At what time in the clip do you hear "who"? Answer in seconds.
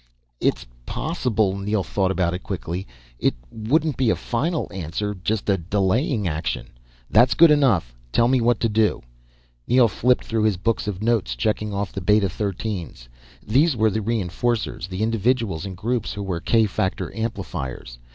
16.13-16.23